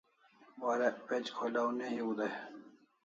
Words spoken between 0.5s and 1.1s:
Warek